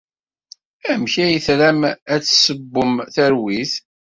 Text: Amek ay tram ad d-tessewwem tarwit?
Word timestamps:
Amek 0.91 1.13
ay 1.25 1.35
tram 1.47 1.81
ad 2.13 2.19
d-tessewwem 2.21 2.93
tarwit? 3.13 3.73